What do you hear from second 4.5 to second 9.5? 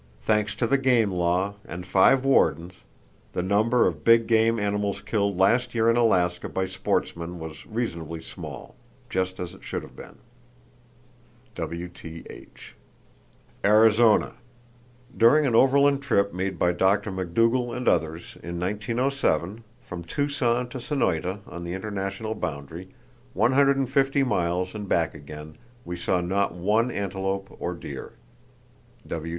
animals killed last year in Alaska by sportsmen was reasonably small,—just